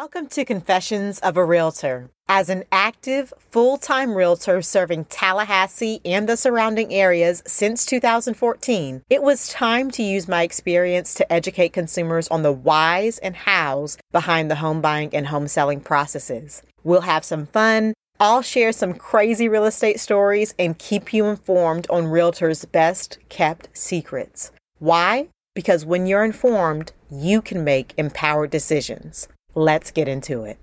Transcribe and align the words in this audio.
Welcome 0.00 0.28
to 0.28 0.44
Confessions 0.44 1.18
of 1.18 1.36
a 1.36 1.44
Realtor. 1.44 2.08
As 2.28 2.48
an 2.48 2.62
active, 2.70 3.34
full 3.50 3.76
time 3.78 4.14
realtor 4.14 4.62
serving 4.62 5.06
Tallahassee 5.06 6.00
and 6.04 6.28
the 6.28 6.36
surrounding 6.36 6.94
areas 6.94 7.42
since 7.48 7.84
2014, 7.84 9.02
it 9.10 9.24
was 9.24 9.48
time 9.48 9.90
to 9.90 10.04
use 10.04 10.28
my 10.28 10.44
experience 10.44 11.14
to 11.14 11.32
educate 11.32 11.72
consumers 11.72 12.28
on 12.28 12.44
the 12.44 12.52
whys 12.52 13.18
and 13.18 13.34
hows 13.34 13.98
behind 14.12 14.48
the 14.48 14.62
home 14.62 14.80
buying 14.80 15.12
and 15.12 15.26
home 15.26 15.48
selling 15.48 15.80
processes. 15.80 16.62
We'll 16.84 17.00
have 17.00 17.24
some 17.24 17.46
fun. 17.46 17.92
I'll 18.20 18.42
share 18.42 18.70
some 18.70 18.94
crazy 18.94 19.48
real 19.48 19.64
estate 19.64 19.98
stories 19.98 20.54
and 20.60 20.78
keep 20.78 21.12
you 21.12 21.26
informed 21.26 21.88
on 21.90 22.04
realtors' 22.04 22.70
best 22.70 23.18
kept 23.30 23.68
secrets. 23.76 24.52
Why? 24.78 25.26
Because 25.56 25.84
when 25.84 26.06
you're 26.06 26.24
informed, 26.24 26.92
you 27.10 27.42
can 27.42 27.64
make 27.64 27.94
empowered 27.96 28.50
decisions. 28.50 29.26
Let's 29.60 29.90
get 29.90 30.06
into 30.06 30.44
it. 30.44 30.56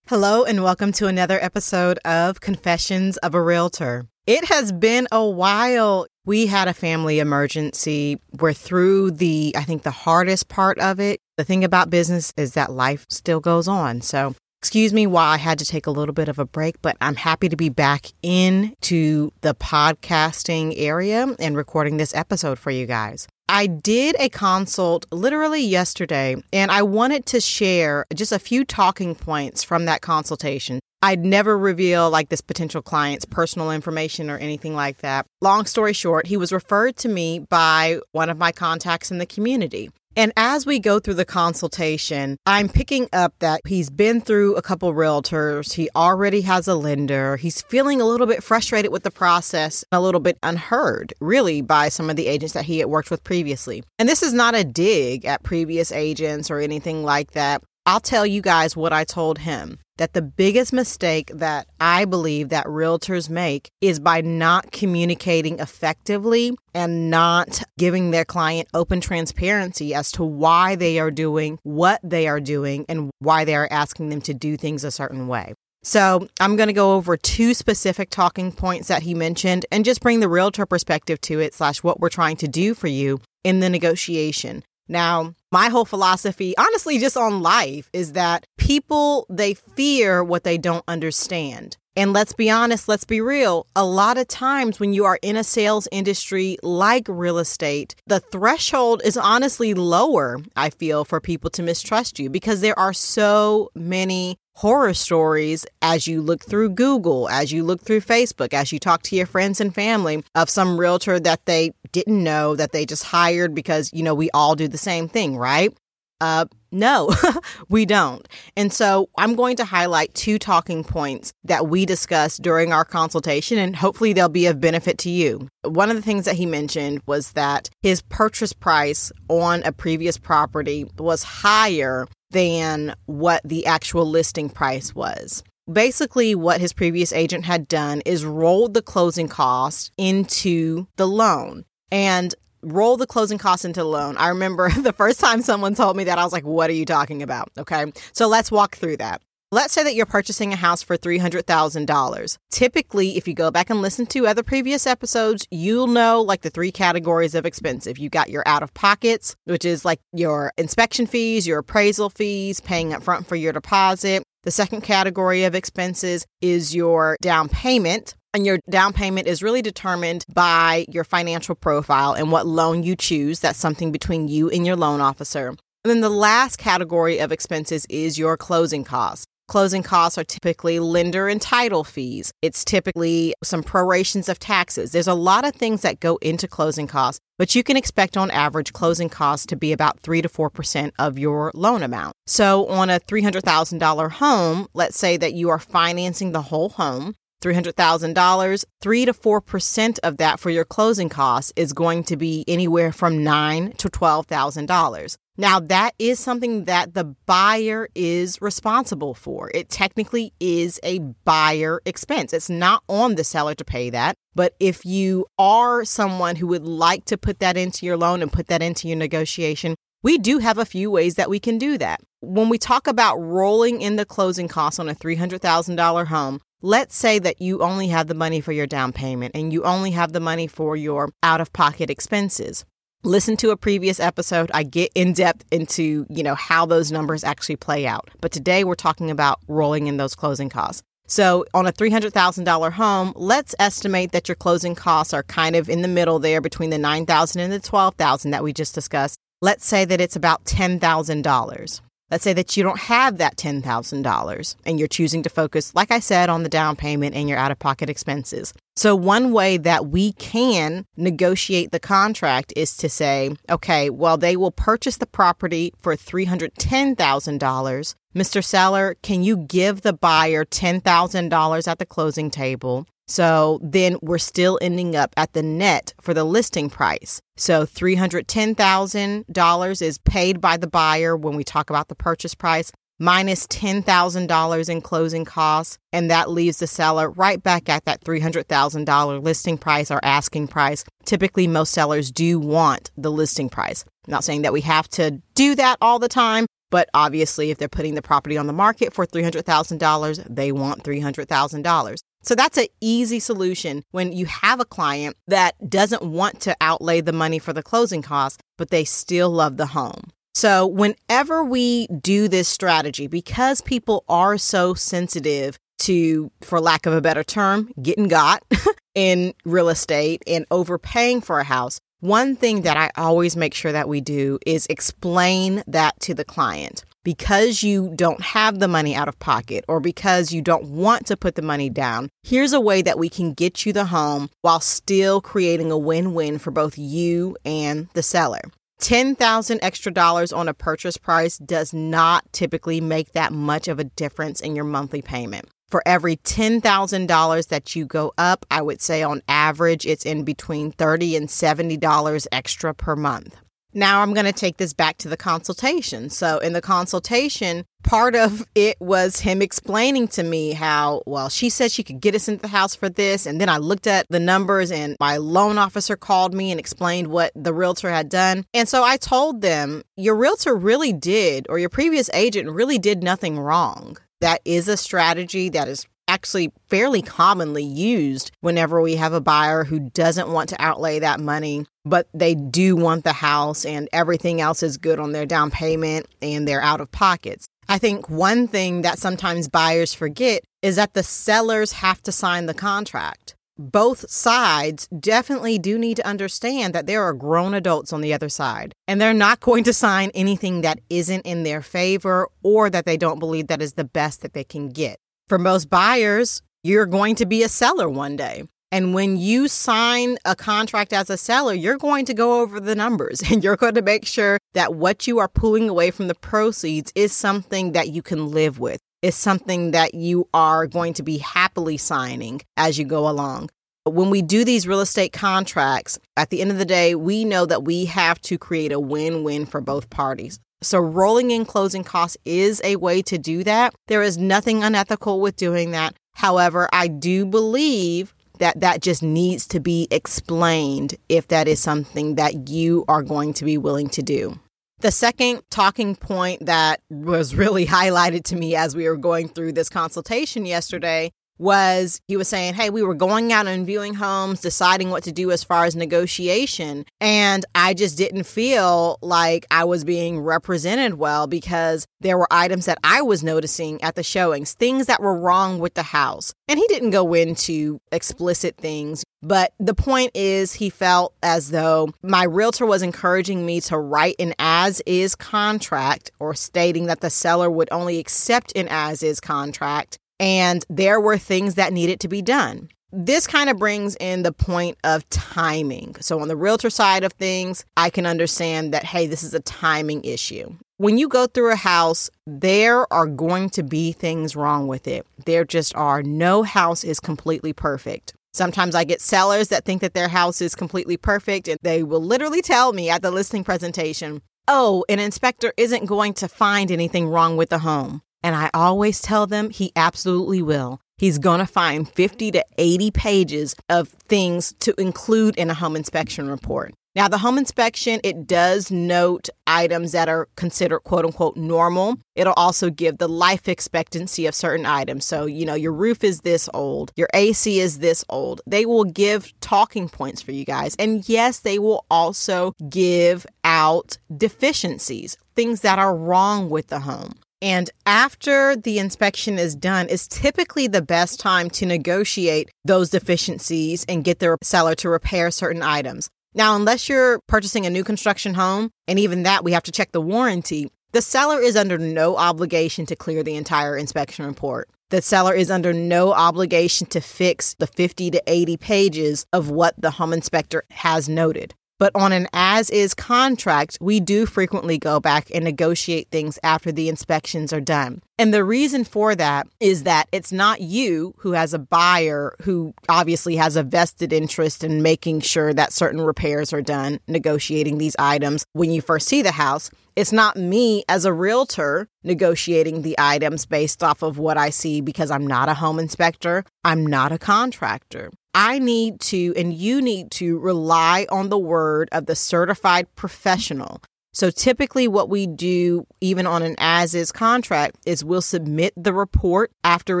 Hello, 0.06 0.44
and 0.44 0.62
welcome 0.62 0.92
to 0.92 1.08
another 1.08 1.40
episode 1.42 1.98
of 2.04 2.40
Confessions 2.40 3.16
of 3.16 3.34
a 3.34 3.42
Realtor. 3.42 4.06
It 4.28 4.44
has 4.44 4.70
been 4.70 5.08
a 5.10 5.26
while. 5.26 6.06
We 6.26 6.46
had 6.46 6.68
a 6.68 6.74
family 6.74 7.18
emergency. 7.18 8.20
We're 8.38 8.52
through 8.52 9.10
the, 9.12 9.52
I 9.56 9.64
think, 9.64 9.82
the 9.82 9.90
hardest 9.90 10.48
part 10.48 10.78
of 10.78 11.00
it. 11.00 11.18
The 11.38 11.44
thing 11.44 11.64
about 11.64 11.90
business 11.90 12.32
is 12.36 12.54
that 12.54 12.70
life 12.70 13.04
still 13.08 13.40
goes 13.40 13.66
on. 13.66 14.00
So 14.00 14.36
Excuse 14.60 14.92
me 14.92 15.06
while 15.06 15.30
I 15.30 15.36
had 15.36 15.60
to 15.60 15.64
take 15.64 15.86
a 15.86 15.92
little 15.92 16.12
bit 16.12 16.28
of 16.28 16.40
a 16.40 16.44
break, 16.44 16.82
but 16.82 16.96
I'm 17.00 17.14
happy 17.14 17.48
to 17.48 17.56
be 17.56 17.68
back 17.68 18.06
into 18.24 19.30
the 19.40 19.54
podcasting 19.54 20.74
area 20.76 21.34
and 21.38 21.56
recording 21.56 21.96
this 21.96 22.12
episode 22.12 22.58
for 22.58 22.72
you 22.72 22.84
guys. 22.84 23.28
I 23.48 23.68
did 23.68 24.16
a 24.18 24.28
consult 24.28 25.06
literally 25.12 25.62
yesterday, 25.62 26.42
and 26.52 26.72
I 26.72 26.82
wanted 26.82 27.24
to 27.26 27.40
share 27.40 28.04
just 28.12 28.32
a 28.32 28.38
few 28.40 28.64
talking 28.64 29.14
points 29.14 29.62
from 29.62 29.84
that 29.84 30.00
consultation. 30.00 30.80
I'd 31.00 31.24
never 31.24 31.56
reveal 31.56 32.10
like 32.10 32.28
this 32.28 32.40
potential 32.40 32.82
client's 32.82 33.24
personal 33.24 33.70
information 33.70 34.30
or 34.30 34.38
anything 34.38 34.74
like 34.74 34.98
that. 34.98 35.26
Long 35.40 35.64
story 35.64 35.92
short, 35.92 36.26
he 36.26 36.36
was 36.36 36.52
referred 36.52 36.96
to 36.98 37.08
me 37.08 37.38
by 37.38 38.00
one 38.12 38.30
of 38.30 38.38
my 38.38 38.50
contacts 38.50 39.10
in 39.10 39.18
the 39.18 39.26
community. 39.26 39.90
And 40.16 40.32
as 40.36 40.66
we 40.66 40.80
go 40.80 40.98
through 40.98 41.14
the 41.14 41.24
consultation, 41.24 42.38
I'm 42.44 42.68
picking 42.68 43.08
up 43.12 43.34
that 43.38 43.60
he's 43.64 43.88
been 43.88 44.20
through 44.20 44.56
a 44.56 44.62
couple 44.62 44.92
realtors. 44.92 45.74
He 45.74 45.88
already 45.94 46.40
has 46.40 46.66
a 46.66 46.74
lender. 46.74 47.36
He's 47.36 47.62
feeling 47.62 48.00
a 48.00 48.04
little 48.04 48.26
bit 48.26 48.42
frustrated 48.42 48.90
with 48.90 49.04
the 49.04 49.12
process, 49.12 49.84
a 49.92 50.00
little 50.00 50.20
bit 50.20 50.36
unheard, 50.42 51.14
really, 51.20 51.60
by 51.60 51.88
some 51.88 52.10
of 52.10 52.16
the 52.16 52.26
agents 52.26 52.54
that 52.54 52.64
he 52.64 52.80
had 52.80 52.88
worked 52.88 53.12
with 53.12 53.22
previously. 53.22 53.84
And 54.00 54.08
this 54.08 54.24
is 54.24 54.34
not 54.34 54.56
a 54.56 54.64
dig 54.64 55.24
at 55.24 55.44
previous 55.44 55.92
agents 55.92 56.50
or 56.50 56.58
anything 56.58 57.04
like 57.04 57.32
that. 57.32 57.62
I'll 57.86 58.00
tell 58.00 58.26
you 58.26 58.42
guys 58.42 58.76
what 58.76 58.92
I 58.92 59.04
told 59.04 59.38
him 59.38 59.78
that 59.98 60.14
the 60.14 60.22
biggest 60.22 60.72
mistake 60.72 61.30
that 61.34 61.66
I 61.78 62.04
believe 62.06 62.48
that 62.48 62.66
realtors 62.66 63.28
make 63.28 63.70
is 63.80 64.00
by 64.00 64.22
not 64.22 64.72
communicating 64.72 65.58
effectively 65.58 66.56
and 66.74 67.10
not 67.10 67.62
giving 67.78 68.10
their 68.10 68.24
client 68.24 68.68
open 68.72 69.00
transparency 69.00 69.94
as 69.94 70.10
to 70.12 70.24
why 70.24 70.74
they 70.76 70.98
are 70.98 71.10
doing 71.10 71.58
what 71.62 72.00
they 72.02 72.26
are 72.26 72.40
doing 72.40 72.86
and 72.88 73.10
why 73.18 73.44
they 73.44 73.54
are 73.54 73.68
asking 73.70 74.08
them 74.08 74.20
to 74.22 74.32
do 74.32 74.56
things 74.56 74.84
a 74.84 74.90
certain 74.90 75.28
way. 75.28 75.52
So, 75.84 76.26
I'm 76.40 76.56
going 76.56 76.66
to 76.66 76.72
go 76.72 76.94
over 76.94 77.16
two 77.16 77.54
specific 77.54 78.10
talking 78.10 78.50
points 78.50 78.88
that 78.88 79.04
he 79.04 79.14
mentioned 79.14 79.64
and 79.70 79.84
just 79.84 80.00
bring 80.00 80.18
the 80.18 80.28
realtor 80.28 80.66
perspective 80.66 81.20
to 81.22 81.38
it, 81.38 81.54
slash, 81.54 81.84
what 81.84 82.00
we're 82.00 82.08
trying 82.08 82.36
to 82.38 82.48
do 82.48 82.74
for 82.74 82.88
you 82.88 83.20
in 83.44 83.60
the 83.60 83.70
negotiation. 83.70 84.64
Now, 84.88 85.34
my 85.52 85.68
whole 85.68 85.84
philosophy, 85.84 86.54
honestly, 86.58 86.98
just 86.98 87.16
on 87.16 87.42
life, 87.42 87.90
is 87.92 88.12
that 88.12 88.46
people, 88.56 89.26
they 89.28 89.54
fear 89.54 90.24
what 90.24 90.44
they 90.44 90.58
don't 90.58 90.84
understand. 90.88 91.76
And 91.96 92.12
let's 92.12 92.32
be 92.32 92.48
honest, 92.48 92.88
let's 92.88 93.04
be 93.04 93.20
real. 93.20 93.66
A 93.74 93.84
lot 93.84 94.18
of 94.18 94.28
times 94.28 94.78
when 94.78 94.92
you 94.92 95.04
are 95.04 95.18
in 95.20 95.36
a 95.36 95.42
sales 95.42 95.88
industry 95.90 96.56
like 96.62 97.06
real 97.08 97.38
estate, 97.38 97.96
the 98.06 98.20
threshold 98.20 99.02
is 99.04 99.16
honestly 99.16 99.74
lower, 99.74 100.38
I 100.54 100.70
feel, 100.70 101.04
for 101.04 101.20
people 101.20 101.50
to 101.50 101.62
mistrust 101.62 102.20
you 102.20 102.30
because 102.30 102.60
there 102.60 102.78
are 102.78 102.92
so 102.92 103.70
many 103.74 104.38
horror 104.54 104.94
stories 104.94 105.64
as 105.82 106.06
you 106.06 106.20
look 106.20 106.44
through 106.44 106.70
Google, 106.70 107.28
as 107.28 107.52
you 107.52 107.62
look 107.64 107.80
through 107.80 108.00
Facebook, 108.00 108.52
as 108.52 108.72
you 108.72 108.78
talk 108.78 109.02
to 109.04 109.16
your 109.16 109.26
friends 109.26 109.60
and 109.60 109.74
family 109.74 110.22
of 110.34 110.50
some 110.50 110.78
realtor 110.78 111.18
that 111.20 111.46
they 111.46 111.72
didn't 111.92 112.22
know 112.22 112.56
that 112.56 112.72
they 112.72 112.84
just 112.84 113.04
hired 113.04 113.54
because, 113.54 113.90
you 113.92 114.02
know, 114.02 114.14
we 114.14 114.30
all 114.32 114.54
do 114.56 114.66
the 114.68 114.78
same 114.78 115.08
thing, 115.08 115.36
right? 115.36 115.72
Uh, 116.20 116.46
no, 116.70 117.10
we 117.68 117.86
don't. 117.86 118.26
And 118.56 118.72
so 118.72 119.08
I'm 119.16 119.34
going 119.34 119.56
to 119.56 119.64
highlight 119.64 120.14
two 120.14 120.38
talking 120.38 120.84
points 120.84 121.32
that 121.44 121.68
we 121.68 121.86
discussed 121.86 122.42
during 122.42 122.72
our 122.72 122.84
consultation, 122.84 123.58
and 123.58 123.76
hopefully 123.76 124.12
they'll 124.12 124.28
be 124.28 124.46
of 124.46 124.60
benefit 124.60 124.98
to 124.98 125.10
you. 125.10 125.48
One 125.62 125.90
of 125.90 125.96
the 125.96 126.02
things 126.02 126.24
that 126.24 126.36
he 126.36 126.46
mentioned 126.46 127.02
was 127.06 127.32
that 127.32 127.70
his 127.82 128.02
purchase 128.02 128.52
price 128.52 129.12
on 129.28 129.62
a 129.62 129.72
previous 129.72 130.18
property 130.18 130.86
was 130.98 131.22
higher 131.22 132.06
than 132.30 132.94
what 133.06 133.40
the 133.44 133.66
actual 133.66 134.06
listing 134.06 134.50
price 134.50 134.94
was. 134.94 135.42
Basically, 135.70 136.34
what 136.34 136.60
his 136.60 136.72
previous 136.72 137.12
agent 137.12 137.44
had 137.44 137.68
done 137.68 138.00
is 138.06 138.24
rolled 138.24 138.74
the 138.74 138.82
closing 138.82 139.28
cost 139.28 139.92
into 139.98 140.86
the 140.96 141.06
loan. 141.06 141.64
And 141.90 142.34
roll 142.62 142.96
the 142.96 143.06
closing 143.06 143.38
costs 143.38 143.64
into 143.64 143.80
the 143.80 143.86
loan. 143.86 144.16
I 144.16 144.28
remember 144.28 144.70
the 144.80 144.92
first 144.92 145.20
time 145.20 145.42
someone 145.42 145.74
told 145.74 145.96
me 145.96 146.04
that, 146.04 146.18
I 146.18 146.24
was 146.24 146.32
like, 146.32 146.46
what 146.46 146.70
are 146.70 146.74
you 146.74 146.84
talking 146.84 147.22
about? 147.22 147.50
Okay. 147.58 147.92
So 148.12 148.28
let's 148.28 148.50
walk 148.50 148.76
through 148.76 148.98
that. 148.98 149.22
Let's 149.50 149.72
say 149.72 149.82
that 149.82 149.94
you're 149.94 150.04
purchasing 150.04 150.52
a 150.52 150.56
house 150.56 150.82
for 150.82 150.98
$300,000. 150.98 152.36
Typically, 152.50 153.16
if 153.16 153.26
you 153.26 153.32
go 153.32 153.50
back 153.50 153.70
and 153.70 153.80
listen 153.80 154.04
to 154.08 154.26
other 154.26 154.42
previous 154.42 154.86
episodes, 154.86 155.46
you'll 155.50 155.86
know 155.86 156.20
like 156.20 156.42
the 156.42 156.50
three 156.50 156.70
categories 156.70 157.34
of 157.34 157.46
expensive. 157.46 157.96
You 157.96 158.10
got 158.10 158.28
your 158.28 158.42
out 158.44 158.62
of 158.62 158.74
pockets, 158.74 159.36
which 159.44 159.64
is 159.64 159.86
like 159.86 160.00
your 160.12 160.52
inspection 160.58 161.06
fees, 161.06 161.46
your 161.46 161.60
appraisal 161.60 162.10
fees, 162.10 162.60
paying 162.60 162.92
up 162.92 163.02
front 163.02 163.26
for 163.26 163.36
your 163.36 163.54
deposit. 163.54 164.22
The 164.42 164.50
second 164.50 164.82
category 164.82 165.44
of 165.44 165.54
expenses 165.54 166.26
is 166.42 166.74
your 166.74 167.16
down 167.22 167.48
payment, 167.48 168.16
and 168.34 168.46
your 168.46 168.58
down 168.70 168.92
payment 168.92 169.26
is 169.26 169.42
really 169.42 169.62
determined 169.62 170.24
by 170.32 170.86
your 170.88 171.04
financial 171.04 171.54
profile 171.54 172.12
and 172.12 172.30
what 172.30 172.46
loan 172.46 172.82
you 172.82 172.96
choose. 172.96 173.40
That's 173.40 173.58
something 173.58 173.92
between 173.92 174.28
you 174.28 174.50
and 174.50 174.66
your 174.66 174.76
loan 174.76 175.00
officer. 175.00 175.48
And 175.48 175.58
then 175.84 176.00
the 176.00 176.08
last 176.10 176.58
category 176.58 177.18
of 177.18 177.32
expenses 177.32 177.86
is 177.88 178.18
your 178.18 178.36
closing 178.36 178.84
costs. 178.84 179.26
Closing 179.48 179.82
costs 179.82 180.18
are 180.18 180.24
typically 180.24 180.78
lender 180.78 181.26
and 181.26 181.40
title 181.40 181.82
fees. 181.82 182.30
It's 182.42 182.66
typically 182.66 183.32
some 183.42 183.62
prorations 183.62 184.28
of 184.28 184.38
taxes. 184.38 184.92
There's 184.92 185.08
a 185.08 185.14
lot 185.14 185.46
of 185.46 185.54
things 185.54 185.80
that 185.80 186.00
go 186.00 186.16
into 186.16 186.46
closing 186.46 186.86
costs, 186.86 187.18
but 187.38 187.54
you 187.54 187.62
can 187.62 187.74
expect 187.74 188.18
on 188.18 188.30
average 188.30 188.74
closing 188.74 189.08
costs 189.08 189.46
to 189.46 189.56
be 189.56 189.72
about 189.72 190.00
3 190.00 190.20
to 190.20 190.28
4% 190.28 190.90
of 190.98 191.18
your 191.18 191.50
loan 191.54 191.82
amount. 191.82 192.14
So 192.26 192.66
on 192.66 192.90
a 192.90 193.00
$300,000 193.00 194.10
home, 194.10 194.66
let's 194.74 194.98
say 194.98 195.16
that 195.16 195.32
you 195.32 195.48
are 195.48 195.58
financing 195.58 196.32
the 196.32 196.42
whole 196.42 196.68
home. 196.68 197.14
$300,000, 197.42 198.64
3 198.80 199.04
to 199.04 199.12
4% 199.12 199.98
of 200.02 200.16
that 200.16 200.40
for 200.40 200.50
your 200.50 200.64
closing 200.64 201.08
costs 201.08 201.52
is 201.56 201.72
going 201.72 202.04
to 202.04 202.16
be 202.16 202.44
anywhere 202.48 202.92
from 202.92 203.22
9 203.22 203.72
to 203.72 203.88
$12,000. 203.88 205.16
Now, 205.40 205.60
that 205.60 205.94
is 206.00 206.18
something 206.18 206.64
that 206.64 206.94
the 206.94 207.14
buyer 207.26 207.88
is 207.94 208.42
responsible 208.42 209.14
for. 209.14 209.52
It 209.54 209.68
technically 209.68 210.32
is 210.40 210.80
a 210.82 210.98
buyer 211.24 211.80
expense. 211.84 212.32
It's 212.32 212.50
not 212.50 212.82
on 212.88 213.14
the 213.14 213.22
seller 213.22 213.54
to 213.54 213.64
pay 213.64 213.90
that. 213.90 214.16
But 214.34 214.54
if 214.58 214.84
you 214.84 215.26
are 215.38 215.84
someone 215.84 216.36
who 216.36 216.48
would 216.48 216.64
like 216.64 217.04
to 217.04 217.16
put 217.16 217.38
that 217.38 217.56
into 217.56 217.86
your 217.86 217.96
loan 217.96 218.20
and 218.20 218.32
put 218.32 218.48
that 218.48 218.62
into 218.62 218.88
your 218.88 218.96
negotiation, 218.96 219.76
we 220.02 220.18
do 220.18 220.38
have 220.38 220.58
a 220.58 220.64
few 220.64 220.90
ways 220.90 221.14
that 221.16 221.30
we 221.30 221.40
can 221.40 221.58
do 221.58 221.78
that. 221.78 222.00
When 222.20 222.48
we 222.48 222.58
talk 222.58 222.86
about 222.86 223.16
rolling 223.16 223.80
in 223.82 223.96
the 223.96 224.04
closing 224.04 224.48
costs 224.48 224.78
on 224.78 224.88
a 224.88 224.94
$300,000 224.94 226.06
home, 226.06 226.40
Let's 226.60 226.96
say 226.96 227.20
that 227.20 227.40
you 227.40 227.60
only 227.60 227.86
have 227.86 228.08
the 228.08 228.14
money 228.14 228.40
for 228.40 228.50
your 228.50 228.66
down 228.66 228.92
payment 228.92 229.36
and 229.36 229.52
you 229.52 229.62
only 229.62 229.92
have 229.92 230.12
the 230.12 230.18
money 230.18 230.48
for 230.48 230.74
your 230.74 231.10
out 231.22 231.40
of 231.40 231.52
pocket 231.52 231.88
expenses. 231.88 232.64
Listen 233.04 233.36
to 233.36 233.50
a 233.50 233.56
previous 233.56 234.00
episode. 234.00 234.50
I 234.52 234.64
get 234.64 234.90
in 234.96 235.12
depth 235.12 235.44
into, 235.52 236.04
you 236.10 236.24
know, 236.24 236.34
how 236.34 236.66
those 236.66 236.90
numbers 236.90 237.22
actually 237.22 237.54
play 237.54 237.86
out. 237.86 238.10
But 238.20 238.32
today 238.32 238.64
we're 238.64 238.74
talking 238.74 239.08
about 239.08 239.38
rolling 239.46 239.86
in 239.86 239.98
those 239.98 240.16
closing 240.16 240.48
costs. 240.48 240.82
So, 241.06 241.46
on 241.54 241.66
a 241.66 241.72
$300,000 241.72 242.72
home, 242.72 243.12
let's 243.14 243.54
estimate 243.60 244.10
that 244.10 244.28
your 244.28 244.34
closing 244.34 244.74
costs 244.74 245.14
are 245.14 245.22
kind 245.22 245.54
of 245.54 245.70
in 245.70 245.82
the 245.82 245.88
middle 245.88 246.18
there 246.18 246.40
between 246.40 246.70
the 246.70 246.76
9,000 246.76 247.40
and 247.40 247.52
the 247.52 247.60
12,000 247.60 248.32
that 248.32 248.42
we 248.42 248.52
just 248.52 248.74
discussed. 248.74 249.16
Let's 249.40 249.64
say 249.64 249.84
that 249.84 250.00
it's 250.00 250.16
about 250.16 250.44
$10,000. 250.46 251.80
Let's 252.10 252.24
say 252.24 252.32
that 252.32 252.56
you 252.56 252.64
don't 252.64 252.80
have 252.80 253.18
that 253.18 253.36
$10,000 253.36 254.56
and 254.64 254.78
you're 254.78 254.88
choosing 254.88 255.22
to 255.22 255.30
focus, 255.30 255.72
like 255.76 255.92
I 255.92 256.00
said, 256.00 256.28
on 256.28 256.42
the 256.42 256.48
down 256.48 256.74
payment 256.74 257.14
and 257.14 257.28
your 257.28 257.38
out 257.38 257.52
of 257.52 257.60
pocket 257.60 257.88
expenses. 257.88 258.52
So, 258.74 258.96
one 258.96 259.30
way 259.30 259.56
that 259.58 259.86
we 259.86 260.14
can 260.14 260.86
negotiate 260.96 261.70
the 261.70 261.78
contract 261.78 262.52
is 262.56 262.76
to 262.78 262.88
say, 262.88 263.36
okay, 263.48 263.90
well, 263.90 264.16
they 264.16 264.36
will 264.36 264.50
purchase 264.50 264.96
the 264.96 265.06
property 265.06 265.72
for 265.78 265.94
$310,000. 265.94 267.94
Mr. 268.16 268.42
Seller, 268.42 268.96
can 269.02 269.22
you 269.22 269.36
give 269.36 269.82
the 269.82 269.92
buyer 269.92 270.44
$10,000 270.44 271.68
at 271.68 271.78
the 271.78 271.86
closing 271.86 272.30
table? 272.30 272.86
So 273.08 273.58
then 273.62 273.96
we're 274.02 274.18
still 274.18 274.58
ending 274.60 274.94
up 274.94 275.14
at 275.16 275.32
the 275.32 275.42
net 275.42 275.94
for 276.00 276.14
the 276.14 276.24
listing 276.24 276.70
price. 276.70 277.20
So 277.36 277.64
$310,000 277.64 279.82
is 279.82 279.98
paid 279.98 280.40
by 280.40 280.56
the 280.56 280.66
buyer 280.66 281.16
when 281.16 281.34
we 281.34 281.44
talk 281.44 281.70
about 281.70 281.88
the 281.88 281.94
purchase 281.94 282.34
price, 282.34 282.70
minus 282.98 283.46
$10,000 283.46 284.68
in 284.68 284.82
closing 284.82 285.24
costs. 285.24 285.78
And 285.92 286.10
that 286.10 286.30
leaves 286.30 286.58
the 286.58 286.66
seller 286.66 287.10
right 287.10 287.42
back 287.42 287.68
at 287.68 287.84
that 287.86 288.04
$300,000 288.04 289.22
listing 289.22 289.56
price 289.56 289.90
or 289.90 290.00
asking 290.02 290.48
price. 290.48 290.84
Typically, 291.04 291.46
most 291.46 291.72
sellers 291.72 292.10
do 292.10 292.38
want 292.38 292.90
the 292.96 293.10
listing 293.10 293.48
price. 293.48 293.84
I'm 294.06 294.12
not 294.12 294.24
saying 294.24 294.42
that 294.42 294.52
we 294.52 294.60
have 294.62 294.88
to 294.90 295.22
do 295.34 295.54
that 295.54 295.78
all 295.80 295.98
the 295.98 296.08
time, 296.08 296.46
but 296.70 296.88
obviously, 296.94 297.50
if 297.50 297.58
they're 297.58 297.68
putting 297.68 297.94
the 297.94 298.02
property 298.02 298.36
on 298.36 298.46
the 298.46 298.52
market 298.52 298.92
for 298.92 299.06
$300,000, 299.06 300.26
they 300.28 300.52
want 300.52 300.84
$300,000. 300.84 301.98
So 302.22 302.34
that's 302.34 302.58
an 302.58 302.66
easy 302.80 303.20
solution 303.20 303.84
when 303.90 304.12
you 304.12 304.26
have 304.26 304.60
a 304.60 304.64
client 304.64 305.16
that 305.28 305.54
doesn't 305.68 306.02
want 306.02 306.40
to 306.40 306.56
outlay 306.60 307.00
the 307.00 307.12
money 307.12 307.38
for 307.38 307.52
the 307.52 307.62
closing 307.62 308.02
costs, 308.02 308.38
but 308.56 308.70
they 308.70 308.84
still 308.84 309.30
love 309.30 309.56
the 309.56 309.66
home. 309.66 310.10
So 310.34 310.66
whenever 310.66 311.44
we 311.44 311.86
do 311.86 312.28
this 312.28 312.48
strategy, 312.48 313.06
because 313.06 313.60
people 313.60 314.04
are 314.08 314.38
so 314.38 314.74
sensitive 314.74 315.58
to, 315.80 316.30
for 316.42 316.60
lack 316.60 316.86
of 316.86 316.92
a 316.92 317.00
better 317.00 317.24
term, 317.24 317.70
getting 317.80 318.08
got 318.08 318.42
in 318.94 319.32
real 319.44 319.68
estate 319.68 320.22
and 320.26 320.44
overpaying 320.50 321.22
for 321.22 321.40
a 321.40 321.44
house, 321.44 321.80
one 322.00 322.36
thing 322.36 322.62
that 322.62 322.76
I 322.76 322.90
always 322.96 323.36
make 323.36 323.54
sure 323.54 323.72
that 323.72 323.88
we 323.88 324.00
do 324.00 324.38
is 324.46 324.66
explain 324.70 325.64
that 325.66 325.98
to 326.00 326.14
the 326.14 326.24
client 326.24 326.84
because 327.02 327.62
you 327.62 327.92
don't 327.96 328.20
have 328.20 328.60
the 328.60 328.68
money 328.68 328.94
out 328.94 329.08
of 329.08 329.18
pocket 329.18 329.64
or 329.66 329.80
because 329.80 330.32
you 330.32 330.42
don't 330.42 330.64
want 330.64 331.06
to 331.06 331.16
put 331.16 331.34
the 331.34 331.42
money 331.42 331.70
down, 331.70 332.10
here's 332.22 332.52
a 332.52 332.60
way 332.60 332.82
that 332.82 332.98
we 332.98 333.08
can 333.08 333.32
get 333.32 333.66
you 333.66 333.72
the 333.72 333.86
home 333.86 334.30
while 334.42 334.60
still 334.60 335.20
creating 335.20 335.70
a 335.70 335.78
win 335.78 336.14
win 336.14 336.38
for 336.38 336.50
both 336.50 336.78
you 336.78 337.36
and 337.44 337.88
the 337.94 338.02
seller. 338.02 338.42
10,000 338.80 339.58
extra 339.60 339.90
dollars 339.90 340.32
on 340.32 340.46
a 340.46 340.54
purchase 340.54 340.96
price 340.96 341.36
does 341.38 341.72
not 341.72 342.30
typically 342.32 342.80
make 342.80 343.12
that 343.12 343.32
much 343.32 343.66
of 343.66 343.80
a 343.80 343.84
difference 343.84 344.40
in 344.40 344.54
your 344.54 344.64
monthly 344.64 345.02
payment. 345.02 345.48
For 345.70 345.82
every 345.84 346.16
$10,000 346.16 347.48
that 347.48 347.76
you 347.76 347.84
go 347.84 348.14
up, 348.16 348.46
I 348.50 348.62
would 348.62 348.80
say 348.80 349.02
on 349.02 349.20
average 349.28 349.84
it's 349.84 350.06
in 350.06 350.24
between 350.24 350.72
30 350.72 351.14
and 351.14 351.28
$70 351.28 352.26
extra 352.32 352.72
per 352.72 352.96
month. 352.96 353.36
Now 353.74 354.00
I'm 354.00 354.14
going 354.14 354.24
to 354.24 354.32
take 354.32 354.56
this 354.56 354.72
back 354.72 354.96
to 354.98 355.10
the 355.10 355.16
consultation. 355.18 356.08
So, 356.08 356.38
in 356.38 356.54
the 356.54 356.62
consultation, 356.62 357.66
part 357.84 358.16
of 358.16 358.46
it 358.54 358.78
was 358.80 359.20
him 359.20 359.42
explaining 359.42 360.08
to 360.08 360.22
me 360.22 360.52
how, 360.52 361.02
well, 361.04 361.28
she 361.28 361.50
said 361.50 361.70
she 361.70 361.84
could 361.84 362.00
get 362.00 362.14
us 362.14 362.28
into 362.28 362.40
the 362.40 362.48
house 362.48 362.74
for 362.74 362.88
this. 362.88 363.26
And 363.26 363.38
then 363.38 363.50
I 363.50 363.58
looked 363.58 363.86
at 363.86 364.06
the 364.08 364.18
numbers, 364.18 364.72
and 364.72 364.96
my 364.98 365.18
loan 365.18 365.58
officer 365.58 365.96
called 365.96 366.32
me 366.32 366.50
and 366.50 366.58
explained 366.58 367.08
what 367.08 367.30
the 367.36 367.52
realtor 367.52 367.90
had 367.90 368.08
done. 368.08 368.46
And 368.54 368.66
so 368.66 368.82
I 368.84 368.96
told 368.96 369.42
them, 369.42 369.82
your 369.96 370.16
realtor 370.16 370.56
really 370.56 370.94
did, 370.94 371.46
or 371.50 371.58
your 371.58 371.68
previous 371.68 372.08
agent 372.14 372.50
really 372.50 372.78
did 372.78 373.02
nothing 373.02 373.38
wrong. 373.38 373.98
That 374.20 374.40
is 374.44 374.68
a 374.68 374.76
strategy 374.76 375.48
that 375.50 375.68
is 375.68 375.86
actually 376.08 376.50
fairly 376.68 377.02
commonly 377.02 377.62
used 377.62 378.32
whenever 378.40 378.80
we 378.80 378.96
have 378.96 379.12
a 379.12 379.20
buyer 379.20 379.64
who 379.64 379.78
doesn't 379.78 380.32
want 380.32 380.48
to 380.48 380.60
outlay 380.60 380.98
that 380.98 381.20
money, 381.20 381.66
but 381.84 382.08
they 382.14 382.34
do 382.34 382.74
want 382.74 383.04
the 383.04 383.12
house 383.12 383.64
and 383.64 383.88
everything 383.92 384.40
else 384.40 384.62
is 384.62 384.78
good 384.78 384.98
on 384.98 385.12
their 385.12 385.26
down 385.26 385.50
payment 385.50 386.06
and 386.22 386.48
they're 386.48 386.62
out 386.62 386.80
of 386.80 386.90
pockets. 386.90 387.46
I 387.68 387.78
think 387.78 388.08
one 388.08 388.48
thing 388.48 388.82
that 388.82 388.98
sometimes 388.98 389.48
buyers 389.48 389.92
forget 389.92 390.42
is 390.62 390.76
that 390.76 390.94
the 390.94 391.02
sellers 391.02 391.72
have 391.72 392.02
to 392.04 392.12
sign 392.12 392.46
the 392.46 392.54
contract. 392.54 393.34
Both 393.58 394.08
sides 394.08 394.86
definitely 395.00 395.58
do 395.58 395.80
need 395.80 395.96
to 395.96 396.06
understand 396.06 396.74
that 396.74 396.86
there 396.86 397.02
are 397.02 397.12
grown 397.12 397.54
adults 397.54 397.92
on 397.92 398.02
the 398.02 398.14
other 398.14 398.28
side, 398.28 398.72
and 398.86 399.00
they're 399.00 399.12
not 399.12 399.40
going 399.40 399.64
to 399.64 399.72
sign 399.72 400.12
anything 400.14 400.60
that 400.60 400.78
isn't 400.88 401.22
in 401.22 401.42
their 401.42 401.60
favor 401.60 402.28
or 402.44 402.70
that 402.70 402.86
they 402.86 402.96
don't 402.96 403.18
believe 403.18 403.48
that 403.48 403.60
is 403.60 403.72
the 403.72 403.82
best 403.82 404.22
that 404.22 404.32
they 404.32 404.44
can 404.44 404.68
get. 404.68 405.00
For 405.28 405.38
most 405.38 405.68
buyers, 405.68 406.40
you're 406.62 406.86
going 406.86 407.16
to 407.16 407.26
be 407.26 407.42
a 407.42 407.48
seller 407.48 407.88
one 407.88 408.14
day. 408.14 408.44
And 408.70 408.94
when 408.94 409.16
you 409.16 409.48
sign 409.48 410.18
a 410.24 410.36
contract 410.36 410.92
as 410.92 411.10
a 411.10 411.16
seller, 411.16 411.54
you're 411.54 411.78
going 411.78 412.04
to 412.04 412.14
go 412.14 412.40
over 412.40 412.60
the 412.60 412.76
numbers 412.76 413.22
and 413.30 413.42
you're 413.42 413.56
going 413.56 413.74
to 413.74 413.82
make 413.82 414.06
sure 414.06 414.38
that 414.54 414.74
what 414.74 415.06
you 415.06 415.18
are 415.18 415.28
pulling 415.28 415.68
away 415.68 415.90
from 415.90 416.06
the 416.06 416.14
proceeds 416.14 416.92
is 416.94 417.12
something 417.12 417.72
that 417.72 417.88
you 417.88 418.02
can 418.02 418.30
live 418.30 418.58
with, 418.60 418.80
is 419.02 419.14
something 419.14 419.70
that 419.72 419.94
you 419.94 420.28
are 420.34 420.66
going 420.66 420.94
to 420.94 421.02
be 421.02 421.18
happily 421.18 421.76
signing 421.76 422.40
as 422.56 422.78
you 422.78 422.84
go 422.84 423.08
along. 423.08 423.50
When 423.84 424.10
we 424.10 424.22
do 424.22 424.44
these 424.44 424.66
real 424.66 424.80
estate 424.80 425.12
contracts, 425.12 425.98
at 426.16 426.30
the 426.30 426.42
end 426.42 426.50
of 426.50 426.58
the 426.58 426.64
day, 426.64 426.94
we 426.94 427.24
know 427.24 427.46
that 427.46 427.64
we 427.64 427.86
have 427.86 428.20
to 428.22 428.36
create 428.36 428.72
a 428.72 428.80
win 428.80 429.24
win 429.24 429.46
for 429.46 429.60
both 429.60 429.88
parties. 429.88 430.40
So, 430.60 430.78
rolling 430.78 431.30
in 431.30 431.44
closing 431.44 431.84
costs 431.84 432.16
is 432.24 432.60
a 432.64 432.76
way 432.76 433.00
to 433.02 433.16
do 433.16 433.44
that. 433.44 433.74
There 433.86 434.02
is 434.02 434.18
nothing 434.18 434.64
unethical 434.64 435.20
with 435.20 435.36
doing 435.36 435.70
that. 435.70 435.94
However, 436.14 436.68
I 436.72 436.88
do 436.88 437.24
believe 437.24 438.12
that 438.38 438.60
that 438.60 438.82
just 438.82 439.02
needs 439.02 439.46
to 439.48 439.60
be 439.60 439.86
explained 439.90 440.96
if 441.08 441.28
that 441.28 441.46
is 441.46 441.60
something 441.60 442.16
that 442.16 442.48
you 442.48 442.84
are 442.88 443.02
going 443.02 443.34
to 443.34 443.44
be 443.44 443.56
willing 443.56 443.88
to 443.90 444.02
do. 444.02 444.38
The 444.80 444.92
second 444.92 445.42
talking 445.50 445.96
point 445.96 446.46
that 446.46 446.80
was 446.88 447.34
really 447.34 447.66
highlighted 447.78 448.24
to 448.24 448.36
me 448.36 448.54
as 448.54 448.76
we 448.76 448.88
were 448.88 448.96
going 448.96 449.28
through 449.28 449.52
this 449.52 449.68
consultation 449.68 450.46
yesterday 450.46 451.12
was 451.38 452.00
he 452.08 452.16
was 452.16 452.28
saying, 452.28 452.54
Hey, 452.54 452.70
we 452.70 452.82
were 452.82 452.94
going 452.94 453.32
out 453.32 453.46
and 453.46 453.66
viewing 453.66 453.94
homes, 453.94 454.40
deciding 454.40 454.90
what 454.90 455.04
to 455.04 455.12
do 455.12 455.30
as 455.30 455.44
far 455.44 455.64
as 455.64 455.76
negotiation. 455.76 456.84
And 457.00 457.44
I 457.54 457.74
just 457.74 457.96
didn't 457.96 458.24
feel 458.24 458.98
like 459.02 459.46
I 459.50 459.64
was 459.64 459.84
being 459.84 460.20
represented 460.20 460.94
well 460.94 461.26
because 461.26 461.86
there 462.00 462.18
were 462.18 462.28
items 462.30 462.66
that 462.66 462.78
I 462.84 463.02
was 463.02 463.22
noticing 463.22 463.82
at 463.82 463.94
the 463.94 464.02
showings, 464.02 464.52
things 464.52 464.86
that 464.86 465.02
were 465.02 465.18
wrong 465.18 465.58
with 465.58 465.74
the 465.74 465.82
house. 465.82 466.32
And 466.48 466.58
he 466.58 466.66
didn't 466.68 466.90
go 466.90 467.14
into 467.14 467.80
explicit 467.92 468.56
things. 468.56 469.04
But 469.20 469.52
the 469.58 469.74
point 469.74 470.12
is, 470.14 470.54
he 470.54 470.70
felt 470.70 471.12
as 471.22 471.50
though 471.50 471.90
my 472.02 472.22
realtor 472.22 472.64
was 472.66 472.82
encouraging 472.82 473.44
me 473.44 473.60
to 473.62 473.76
write 473.76 474.14
an 474.20 474.34
as 474.38 474.80
is 474.86 475.16
contract 475.16 476.12
or 476.20 476.34
stating 476.34 476.86
that 476.86 477.00
the 477.00 477.10
seller 477.10 477.50
would 477.50 477.68
only 477.72 477.98
accept 477.98 478.56
an 478.56 478.68
as 478.70 479.02
is 479.02 479.18
contract 479.18 479.98
and 480.20 480.64
there 480.68 481.00
were 481.00 481.18
things 481.18 481.54
that 481.56 481.72
needed 481.72 482.00
to 482.00 482.08
be 482.08 482.22
done. 482.22 482.68
This 482.90 483.26
kind 483.26 483.50
of 483.50 483.58
brings 483.58 483.96
in 483.96 484.22
the 484.22 484.32
point 484.32 484.78
of 484.82 485.08
timing. 485.10 485.96
So, 486.00 486.20
on 486.20 486.28
the 486.28 486.36
realtor 486.36 486.70
side 486.70 487.04
of 487.04 487.12
things, 487.12 487.66
I 487.76 487.90
can 487.90 488.06
understand 488.06 488.72
that, 488.72 488.84
hey, 488.84 489.06
this 489.06 489.22
is 489.22 489.34
a 489.34 489.40
timing 489.40 490.02
issue. 490.04 490.56
When 490.78 490.96
you 490.96 491.08
go 491.08 491.26
through 491.26 491.52
a 491.52 491.56
house, 491.56 492.08
there 492.26 492.90
are 492.90 493.06
going 493.06 493.50
to 493.50 493.62
be 493.62 493.92
things 493.92 494.34
wrong 494.34 494.68
with 494.68 494.88
it. 494.88 495.06
There 495.26 495.44
just 495.44 495.74
are. 495.74 496.02
No 496.02 496.44
house 496.44 496.82
is 496.82 496.98
completely 496.98 497.52
perfect. 497.52 498.14
Sometimes 498.32 498.74
I 498.74 498.84
get 498.84 499.02
sellers 499.02 499.48
that 499.48 499.64
think 499.64 499.82
that 499.82 499.92
their 499.92 500.08
house 500.08 500.40
is 500.40 500.54
completely 500.54 500.96
perfect, 500.96 501.46
and 501.46 501.58
they 501.62 501.82
will 501.82 502.02
literally 502.02 502.40
tell 502.40 502.72
me 502.72 502.88
at 502.88 503.02
the 503.02 503.10
listing 503.10 503.44
presentation, 503.44 504.22
oh, 504.46 504.84
an 504.88 504.98
inspector 504.98 505.52
isn't 505.58 505.86
going 505.86 506.14
to 506.14 506.28
find 506.28 506.70
anything 506.70 507.08
wrong 507.08 507.36
with 507.36 507.50
the 507.50 507.58
home. 507.58 508.00
And 508.22 508.34
I 508.34 508.50
always 508.54 509.00
tell 509.00 509.26
them 509.26 509.50
he 509.50 509.72
absolutely 509.76 510.42
will. 510.42 510.80
He's 510.96 511.18
going 511.18 511.38
to 511.38 511.46
find 511.46 511.88
50 511.88 512.32
to 512.32 512.44
80 512.58 512.90
pages 512.90 513.54
of 513.68 513.88
things 513.88 514.52
to 514.60 514.74
include 514.80 515.36
in 515.36 515.48
a 515.50 515.54
home 515.54 515.76
inspection 515.76 516.28
report. 516.28 516.74
Now, 516.98 517.06
the 517.06 517.18
home 517.18 517.38
inspection, 517.38 518.00
it 518.02 518.26
does 518.26 518.72
note 518.72 519.28
items 519.46 519.92
that 519.92 520.08
are 520.08 520.26
considered 520.34 520.80
quote 520.80 521.04
unquote 521.04 521.36
normal. 521.36 521.96
It'll 522.16 522.32
also 522.32 522.70
give 522.70 522.98
the 522.98 523.08
life 523.08 523.48
expectancy 523.48 524.26
of 524.26 524.34
certain 524.34 524.66
items. 524.66 525.04
So, 525.04 525.26
you 525.26 525.46
know, 525.46 525.54
your 525.54 525.72
roof 525.72 526.02
is 526.02 526.22
this 526.22 526.48
old, 526.52 526.90
your 526.96 527.08
AC 527.14 527.60
is 527.60 527.78
this 527.78 528.04
old. 528.08 528.40
They 528.48 528.66
will 528.66 528.82
give 528.82 529.32
talking 529.40 529.88
points 529.88 530.20
for 530.20 530.32
you 530.32 530.44
guys. 530.44 530.74
And 530.76 531.08
yes, 531.08 531.38
they 531.38 531.60
will 531.60 531.86
also 531.88 532.52
give 532.68 533.24
out 533.44 533.98
deficiencies, 534.16 535.16
things 535.36 535.60
that 535.60 535.78
are 535.78 535.94
wrong 535.94 536.50
with 536.50 536.66
the 536.66 536.80
home. 536.80 537.14
And 537.40 537.70
after 537.86 538.56
the 538.56 538.78
inspection 538.78 539.38
is 539.38 539.54
done, 539.54 539.88
is 539.88 540.08
typically 540.08 540.66
the 540.66 540.82
best 540.82 541.20
time 541.20 541.50
to 541.50 541.66
negotiate 541.66 542.50
those 542.64 542.90
deficiencies 542.90 543.84
and 543.88 544.02
get 544.02 544.18
the 544.18 544.36
seller 544.42 544.74
to 544.76 544.88
repair 544.88 545.30
certain 545.30 545.62
items. 545.62 546.08
Now, 546.34 546.56
unless 546.56 546.88
you're 546.88 547.20
purchasing 547.26 547.64
a 547.64 547.70
new 547.70 547.84
construction 547.84 548.34
home, 548.34 548.70
and 548.86 548.98
even 548.98 549.22
that 549.22 549.44
we 549.44 549.52
have 549.52 549.62
to 549.64 549.72
check 549.72 549.92
the 549.92 550.00
warranty, 550.00 550.70
The 550.92 551.02
seller 551.02 551.38
is 551.38 551.54
under 551.54 551.76
no 551.76 552.16
obligation 552.16 552.86
to 552.86 552.96
clear 552.96 553.22
the 553.22 553.36
entire 553.36 553.76
inspection 553.76 554.24
report. 554.24 554.70
The 554.88 555.02
seller 555.02 555.34
is 555.34 555.50
under 555.50 555.74
no 555.74 556.14
obligation 556.14 556.86
to 556.88 557.02
fix 557.02 557.54
the 557.58 557.66
50 557.66 558.10
to 558.12 558.22
80 558.26 558.56
pages 558.56 559.26
of 559.30 559.50
what 559.50 559.74
the 559.76 559.90
home 559.90 560.14
inspector 560.14 560.62
has 560.70 561.06
noted. 561.06 561.54
But 561.78 561.92
on 561.94 562.12
an 562.12 562.26
as 562.32 562.70
is 562.70 562.92
contract, 562.92 563.78
we 563.80 564.00
do 564.00 564.26
frequently 564.26 564.78
go 564.78 564.98
back 564.98 565.30
and 565.32 565.44
negotiate 565.44 566.08
things 566.10 566.38
after 566.42 566.72
the 566.72 566.88
inspections 566.88 567.52
are 567.52 567.60
done. 567.60 568.02
And 568.18 568.34
the 568.34 568.42
reason 568.42 568.82
for 568.82 569.14
that 569.14 569.46
is 569.60 569.84
that 569.84 570.08
it's 570.10 570.32
not 570.32 570.60
you 570.60 571.14
who 571.18 571.32
has 571.32 571.54
a 571.54 571.58
buyer 571.58 572.34
who 572.42 572.74
obviously 572.88 573.36
has 573.36 573.54
a 573.54 573.62
vested 573.62 574.12
interest 574.12 574.64
in 574.64 574.82
making 574.82 575.20
sure 575.20 575.54
that 575.54 575.72
certain 575.72 576.00
repairs 576.00 576.52
are 576.52 576.62
done, 576.62 576.98
negotiating 577.06 577.78
these 577.78 577.94
items 577.96 578.44
when 578.54 578.72
you 578.72 578.82
first 578.82 579.06
see 579.06 579.22
the 579.22 579.32
house. 579.32 579.70
It's 579.94 580.12
not 580.12 580.36
me 580.36 580.84
as 580.88 581.04
a 581.04 581.12
realtor 581.12 581.88
negotiating 582.02 582.82
the 582.82 582.96
items 582.98 583.46
based 583.46 583.84
off 583.84 584.02
of 584.02 584.18
what 584.18 584.36
I 584.36 584.50
see 584.50 584.80
because 584.80 585.10
I'm 585.12 585.26
not 585.26 585.48
a 585.48 585.54
home 585.54 585.78
inspector. 585.78 586.44
I'm 586.64 586.86
not 586.86 587.12
a 587.12 587.18
contractor. 587.18 588.10
I 588.40 588.60
need 588.60 589.00
to, 589.00 589.34
and 589.36 589.52
you 589.52 589.82
need 589.82 590.12
to 590.12 590.38
rely 590.38 591.06
on 591.10 591.28
the 591.28 591.36
word 591.36 591.88
of 591.90 592.06
the 592.06 592.14
certified 592.14 592.86
professional. 592.94 593.82
So 594.12 594.30
typically, 594.30 594.86
what 594.86 595.08
we 595.08 595.26
do, 595.26 595.88
even 596.00 596.24
on 596.24 596.44
an 596.44 596.54
as 596.58 596.94
is 596.94 597.10
contract, 597.10 597.78
is 597.84 598.04
we'll 598.04 598.22
submit 598.22 598.74
the 598.76 598.92
report 598.92 599.50
after 599.64 600.00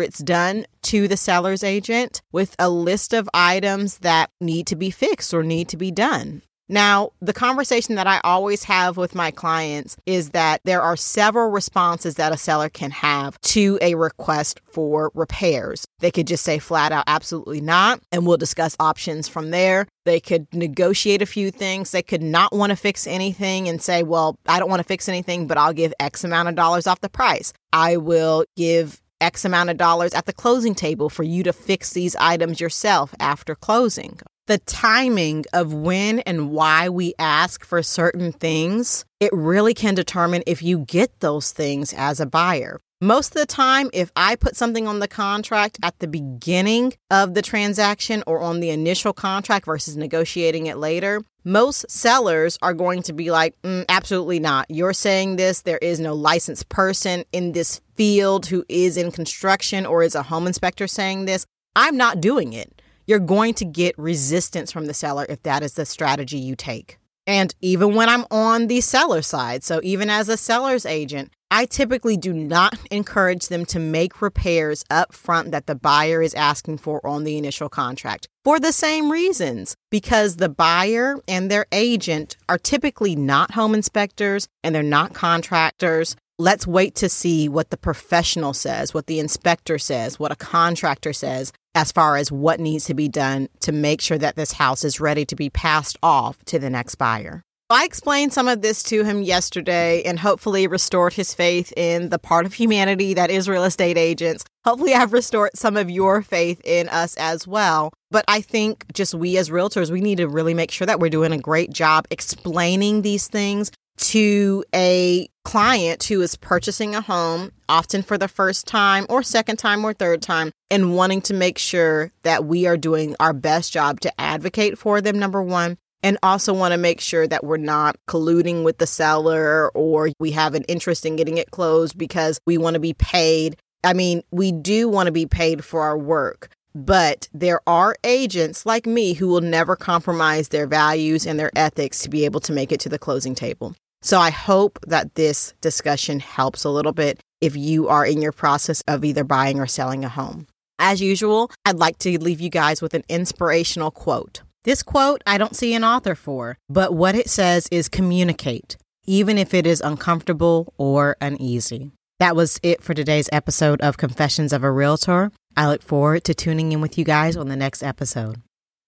it's 0.00 0.20
done 0.20 0.66
to 0.82 1.08
the 1.08 1.16
seller's 1.16 1.64
agent 1.64 2.22
with 2.30 2.54
a 2.60 2.70
list 2.70 3.12
of 3.12 3.28
items 3.34 3.98
that 3.98 4.30
need 4.40 4.68
to 4.68 4.76
be 4.76 4.90
fixed 4.90 5.34
or 5.34 5.42
need 5.42 5.68
to 5.70 5.76
be 5.76 5.90
done. 5.90 6.42
Now, 6.68 7.10
the 7.20 7.32
conversation 7.32 7.94
that 7.94 8.06
I 8.06 8.20
always 8.24 8.64
have 8.64 8.98
with 8.98 9.14
my 9.14 9.30
clients 9.30 9.96
is 10.04 10.30
that 10.30 10.60
there 10.64 10.82
are 10.82 10.96
several 10.96 11.50
responses 11.50 12.16
that 12.16 12.32
a 12.32 12.36
seller 12.36 12.68
can 12.68 12.90
have 12.90 13.40
to 13.40 13.78
a 13.80 13.94
request 13.94 14.60
for 14.70 15.10
repairs. 15.14 15.86
They 16.00 16.10
could 16.10 16.26
just 16.26 16.44
say 16.44 16.58
flat 16.58 16.92
out, 16.92 17.04
absolutely 17.06 17.62
not, 17.62 18.00
and 18.12 18.26
we'll 18.26 18.36
discuss 18.36 18.76
options 18.78 19.28
from 19.28 19.50
there. 19.50 19.88
They 20.04 20.20
could 20.20 20.46
negotiate 20.52 21.22
a 21.22 21.26
few 21.26 21.50
things. 21.50 21.90
They 21.90 22.02
could 22.02 22.22
not 22.22 22.52
want 22.52 22.70
to 22.70 22.76
fix 22.76 23.06
anything 23.06 23.68
and 23.68 23.80
say, 23.80 24.02
well, 24.02 24.38
I 24.46 24.58
don't 24.58 24.70
want 24.70 24.80
to 24.80 24.88
fix 24.88 25.08
anything, 25.08 25.46
but 25.46 25.56
I'll 25.56 25.72
give 25.72 25.94
X 25.98 26.22
amount 26.22 26.50
of 26.50 26.54
dollars 26.54 26.86
off 26.86 27.00
the 27.00 27.08
price. 27.08 27.52
I 27.72 27.96
will 27.96 28.44
give 28.56 29.00
X 29.20 29.44
amount 29.44 29.70
of 29.70 29.78
dollars 29.78 30.12
at 30.12 30.26
the 30.26 30.32
closing 30.32 30.74
table 30.74 31.08
for 31.08 31.22
you 31.22 31.42
to 31.44 31.52
fix 31.52 31.92
these 31.92 32.14
items 32.16 32.60
yourself 32.60 33.14
after 33.18 33.54
closing 33.54 34.20
the 34.48 34.58
timing 34.58 35.44
of 35.52 35.72
when 35.72 36.20
and 36.20 36.50
why 36.50 36.88
we 36.88 37.14
ask 37.18 37.64
for 37.64 37.82
certain 37.82 38.32
things, 38.32 39.04
it 39.20 39.30
really 39.32 39.74
can 39.74 39.94
determine 39.94 40.42
if 40.46 40.62
you 40.62 40.80
get 40.80 41.20
those 41.20 41.52
things 41.52 41.92
as 41.92 42.18
a 42.18 42.26
buyer. 42.26 42.80
Most 43.00 43.36
of 43.36 43.42
the 43.42 43.46
time, 43.46 43.90
if 43.92 44.10
I 44.16 44.34
put 44.34 44.56
something 44.56 44.88
on 44.88 44.98
the 44.98 45.06
contract 45.06 45.78
at 45.84 45.98
the 46.00 46.08
beginning 46.08 46.94
of 47.10 47.34
the 47.34 47.42
transaction 47.42 48.24
or 48.26 48.40
on 48.40 48.58
the 48.58 48.70
initial 48.70 49.12
contract 49.12 49.66
versus 49.66 49.96
negotiating 49.96 50.66
it 50.66 50.78
later, 50.78 51.22
most 51.44 51.88
sellers 51.88 52.58
are 52.60 52.74
going 52.74 53.02
to 53.02 53.12
be 53.12 53.30
like, 53.30 53.54
mm, 53.62 53.84
absolutely 53.88 54.40
not. 54.40 54.66
You're 54.68 54.94
saying 54.94 55.36
this. 55.36 55.62
There 55.62 55.78
is 55.78 56.00
no 56.00 56.14
licensed 56.14 56.68
person 56.70 57.24
in 57.32 57.52
this 57.52 57.80
field 57.94 58.46
who 58.46 58.64
is 58.68 58.96
in 58.96 59.12
construction 59.12 59.86
or 59.86 60.02
is 60.02 60.16
a 60.16 60.24
home 60.24 60.46
inspector 60.46 60.88
saying 60.88 61.26
this. 61.26 61.46
I'm 61.76 61.96
not 61.96 62.20
doing 62.20 62.52
it 62.54 62.82
you're 63.08 63.18
going 63.18 63.54
to 63.54 63.64
get 63.64 63.98
resistance 63.98 64.70
from 64.70 64.86
the 64.86 64.94
seller 64.94 65.26
if 65.28 65.42
that 65.42 65.64
is 65.64 65.72
the 65.72 65.86
strategy 65.86 66.38
you 66.38 66.54
take. 66.54 66.98
And 67.26 67.54
even 67.60 67.94
when 67.94 68.08
I'm 68.08 68.24
on 68.30 68.68
the 68.68 68.80
seller 68.80 69.22
side, 69.22 69.64
so 69.64 69.80
even 69.82 70.08
as 70.08 70.28
a 70.28 70.36
seller's 70.36 70.86
agent, 70.86 71.32
I 71.50 71.64
typically 71.64 72.16
do 72.16 72.32
not 72.32 72.78
encourage 72.90 73.48
them 73.48 73.64
to 73.66 73.78
make 73.78 74.22
repairs 74.22 74.84
up 74.90 75.12
front 75.12 75.50
that 75.50 75.66
the 75.66 75.74
buyer 75.74 76.22
is 76.22 76.34
asking 76.34 76.78
for 76.78 77.06
on 77.06 77.24
the 77.24 77.36
initial 77.36 77.68
contract 77.68 78.28
for 78.44 78.60
the 78.60 78.72
same 78.72 79.10
reasons. 79.10 79.74
Because 79.90 80.36
the 80.36 80.48
buyer 80.48 81.16
and 81.26 81.50
their 81.50 81.66
agent 81.72 82.36
are 82.48 82.58
typically 82.58 83.16
not 83.16 83.52
home 83.52 83.74
inspectors 83.74 84.48
and 84.62 84.74
they're 84.74 84.82
not 84.82 85.14
contractors. 85.14 86.14
Let's 86.38 86.66
wait 86.66 86.94
to 86.96 87.08
see 87.08 87.48
what 87.48 87.70
the 87.70 87.76
professional 87.76 88.54
says, 88.54 88.94
what 88.94 89.06
the 89.06 89.18
inspector 89.18 89.76
says, 89.78 90.18
what 90.18 90.30
a 90.30 90.36
contractor 90.36 91.12
says, 91.12 91.52
as 91.78 91.92
far 91.92 92.16
as 92.16 92.32
what 92.32 92.58
needs 92.58 92.86
to 92.86 92.92
be 92.92 93.08
done 93.08 93.48
to 93.60 93.70
make 93.70 94.00
sure 94.00 94.18
that 94.18 94.34
this 94.34 94.50
house 94.50 94.82
is 94.82 94.98
ready 94.98 95.24
to 95.24 95.36
be 95.36 95.48
passed 95.48 95.96
off 96.02 96.44
to 96.44 96.58
the 96.58 96.68
next 96.68 96.96
buyer. 96.96 97.44
I 97.70 97.84
explained 97.84 98.32
some 98.32 98.48
of 98.48 98.62
this 98.62 98.82
to 98.84 99.04
him 99.04 99.22
yesterday 99.22 100.02
and 100.02 100.18
hopefully 100.18 100.66
restored 100.66 101.12
his 101.12 101.34
faith 101.34 101.72
in 101.76 102.08
the 102.08 102.18
part 102.18 102.46
of 102.46 102.54
humanity 102.54 103.14
that 103.14 103.30
is 103.30 103.48
real 103.48 103.62
estate 103.62 103.96
agents. 103.96 104.44
Hopefully, 104.64 104.92
I've 104.92 105.12
restored 105.12 105.50
some 105.54 105.76
of 105.76 105.88
your 105.88 106.20
faith 106.20 106.60
in 106.64 106.88
us 106.88 107.14
as 107.16 107.46
well. 107.46 107.92
But 108.10 108.24
I 108.26 108.40
think 108.40 108.84
just 108.92 109.14
we 109.14 109.38
as 109.38 109.48
realtors, 109.48 109.92
we 109.92 110.00
need 110.00 110.18
to 110.18 110.26
really 110.26 110.54
make 110.54 110.72
sure 110.72 110.86
that 110.86 110.98
we're 110.98 111.10
doing 111.10 111.30
a 111.30 111.38
great 111.38 111.70
job 111.70 112.06
explaining 112.10 113.02
these 113.02 113.28
things 113.28 113.70
to 113.98 114.64
a 114.74 115.28
client 115.44 116.04
who 116.04 116.20
is 116.20 116.36
purchasing 116.36 116.94
a 116.94 117.00
home, 117.00 117.52
often 117.68 118.02
for 118.02 118.18
the 118.18 118.28
first 118.28 118.66
time 118.66 119.06
or 119.08 119.22
second 119.22 119.56
time 119.56 119.84
or 119.84 119.92
third 119.92 120.22
time, 120.22 120.50
and 120.70 120.94
wanting 120.94 121.20
to 121.22 121.34
make 121.34 121.58
sure 121.58 122.12
that 122.22 122.44
we 122.44 122.66
are 122.66 122.76
doing 122.76 123.16
our 123.20 123.32
best 123.32 123.72
job 123.72 124.00
to 124.00 124.20
advocate 124.20 124.78
for 124.78 125.00
them, 125.00 125.18
number 125.18 125.42
one. 125.42 125.78
And 126.02 126.16
also 126.22 126.54
want 126.54 126.72
to 126.72 126.78
make 126.78 127.00
sure 127.00 127.26
that 127.26 127.42
we're 127.42 127.56
not 127.56 127.96
colluding 128.06 128.62
with 128.62 128.78
the 128.78 128.86
seller 128.86 129.70
or 129.74 130.10
we 130.20 130.30
have 130.30 130.54
an 130.54 130.62
interest 130.64 131.04
in 131.04 131.16
getting 131.16 131.38
it 131.38 131.50
closed 131.50 131.98
because 131.98 132.38
we 132.46 132.56
want 132.56 132.74
to 132.74 132.80
be 132.80 132.92
paid. 132.92 133.56
I 133.82 133.94
mean, 133.94 134.22
we 134.30 134.52
do 134.52 134.88
want 134.88 135.06
to 135.06 135.12
be 135.12 135.26
paid 135.26 135.64
for 135.64 135.82
our 135.82 135.98
work, 135.98 136.50
but 136.72 137.28
there 137.32 137.60
are 137.66 137.96
agents 138.04 138.64
like 138.64 138.86
me 138.86 139.14
who 139.14 139.26
will 139.26 139.40
never 139.40 139.74
compromise 139.74 140.50
their 140.50 140.68
values 140.68 141.26
and 141.26 141.38
their 141.38 141.50
ethics 141.56 142.02
to 142.02 142.08
be 142.08 142.24
able 142.24 142.40
to 142.40 142.52
make 142.52 142.70
it 142.70 142.78
to 142.80 142.88
the 142.88 142.98
closing 142.98 143.34
table. 143.34 143.74
So 144.02 144.18
I 144.18 144.30
hope 144.30 144.78
that 144.86 145.14
this 145.14 145.54
discussion 145.60 146.20
helps 146.20 146.64
a 146.64 146.70
little 146.70 146.92
bit 146.92 147.20
if 147.40 147.56
you 147.56 147.88
are 147.88 148.06
in 148.06 148.22
your 148.22 148.32
process 148.32 148.82
of 148.86 149.04
either 149.04 149.24
buying 149.24 149.60
or 149.60 149.66
selling 149.66 150.04
a 150.04 150.08
home. 150.08 150.46
As 150.78 151.00
usual, 151.00 151.50
I'd 151.64 151.76
like 151.76 151.98
to 151.98 152.18
leave 152.18 152.40
you 152.40 152.50
guys 152.50 152.80
with 152.80 152.94
an 152.94 153.02
inspirational 153.08 153.90
quote. 153.90 154.42
This 154.64 154.82
quote 154.82 155.22
I 155.26 155.38
don't 155.38 155.56
see 155.56 155.74
an 155.74 155.84
author 155.84 156.14
for, 156.14 156.58
but 156.68 156.94
what 156.94 157.14
it 157.14 157.28
says 157.28 157.68
is 157.70 157.88
communicate, 157.88 158.76
even 159.06 159.38
if 159.38 159.54
it 159.54 159.66
is 159.66 159.80
uncomfortable 159.80 160.72
or 160.78 161.16
uneasy. 161.20 161.92
That 162.20 162.36
was 162.36 162.58
it 162.62 162.82
for 162.82 162.94
today's 162.94 163.28
episode 163.32 163.80
of 163.80 163.96
Confessions 163.96 164.52
of 164.52 164.62
a 164.64 164.70
Realtor. 164.70 165.30
I 165.56 165.68
look 165.68 165.82
forward 165.82 166.24
to 166.24 166.34
tuning 166.34 166.72
in 166.72 166.80
with 166.80 166.98
you 166.98 167.04
guys 167.04 167.36
on 167.36 167.48
the 167.48 167.56
next 167.56 167.82
episode. 167.82 168.42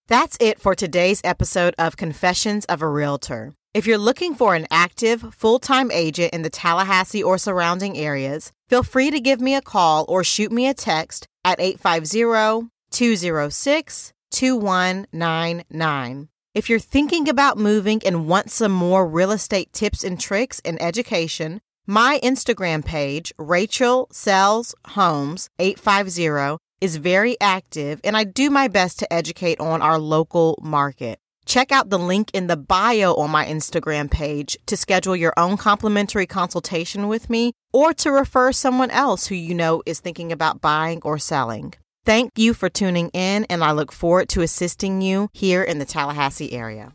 That's 0.09 0.37
it 0.41 0.61
for 0.61 0.75
today's 0.75 1.21
episode 1.23 1.75
of 1.79 1.97
Confessions 1.97 2.65
of 2.65 2.83
a 2.83 2.89
Realtor. 2.89 3.55
If 3.73 3.87
you're 3.87 3.99
looking 3.99 4.35
for 4.35 4.57
an 4.57 4.67
active, 4.69 5.33
full 5.33 5.61
time 5.61 5.93
agent 5.93 6.33
in 6.33 6.43
the 6.43 6.51
Tallahassee 6.51 7.23
or 7.23 7.39
surrounding 7.39 7.97
areas, 7.97 8.51
feel 8.69 8.83
free 8.83 9.13
to 9.13 9.21
give 9.21 9.41
me 9.41 9.55
a 9.55 9.63
call 9.63 10.05
or 10.09 10.25
shoot 10.25 10.51
me 10.51 10.67
a 10.67 10.75
text 10.75 11.29
at 11.45 11.61
850 11.61 12.69
206 12.91 14.13
2199. 14.33 16.29
If 16.53 16.69
you're 16.69 16.81
thinking 16.81 17.29
about 17.29 17.59
moving 17.59 18.03
and 18.05 18.27
want 18.27 18.51
some 18.51 18.73
more 18.73 19.07
real 19.07 19.31
estate 19.31 19.73
tips 19.73 20.03
and 20.03 20.19
tricks 20.19 20.61
and 20.65 20.83
education, 20.83 21.61
my 21.87 22.19
Instagram 22.25 22.85
page, 22.85 23.33
Rachel 23.39 24.09
Sells 24.11 24.75
Homes 24.89 25.49
850, 25.61 26.59
is 26.81 26.97
very 26.97 27.37
active 27.41 28.01
and 28.03 28.17
I 28.17 28.25
do 28.25 28.51
my 28.51 28.67
best 28.67 28.99
to 28.99 29.13
educate 29.13 29.61
on 29.61 29.81
our 29.81 30.01
local 30.01 30.59
market. 30.61 31.21
Check 31.51 31.73
out 31.73 31.91
the 31.91 31.99
link 31.99 32.31
in 32.33 32.47
the 32.47 32.57
bio 32.57 33.13
on 33.15 33.33
my 33.33 33.45
Instagram 33.45 34.09
page 34.09 34.57
to 34.67 34.77
schedule 34.77 35.17
your 35.17 35.35
own 35.37 35.57
complimentary 35.57 36.25
consultation 36.25 37.09
with 37.09 37.29
me 37.29 37.55
or 37.73 37.93
to 37.95 38.13
refer 38.13 38.53
someone 38.53 38.93
else 38.93 39.27
who 39.27 39.35
you 39.35 39.53
know 39.53 39.83
is 39.85 39.99
thinking 39.99 40.31
about 40.31 40.61
buying 40.61 41.01
or 41.03 41.19
selling. 41.19 41.75
Thank 42.05 42.39
you 42.39 42.55
for 42.55 42.69
tuning 42.69 43.09
in, 43.09 43.47
and 43.51 43.65
I 43.65 43.73
look 43.73 43.91
forward 43.91 44.29
to 44.29 44.43
assisting 44.43 45.03
you 45.03 45.29
here 45.33 45.65
in 45.65 45.81
the 45.81 45.85
Tallahassee 45.85 46.53
area. 46.53 46.93